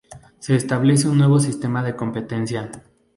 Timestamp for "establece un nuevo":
0.55-1.39